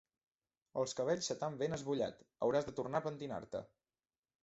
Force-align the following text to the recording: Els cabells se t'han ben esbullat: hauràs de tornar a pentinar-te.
Els 0.83 0.95
cabells 0.99 1.29
se 1.33 1.37
t'han 1.43 1.59
ben 1.61 1.79
esbullat: 1.79 2.25
hauràs 2.49 2.69
de 2.71 2.77
tornar 2.83 3.03
a 3.05 3.11
pentinar-te. 3.11 3.67